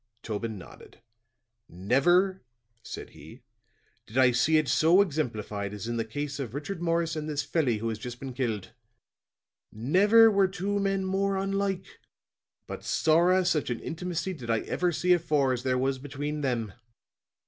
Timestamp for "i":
4.17-4.31, 14.49-14.61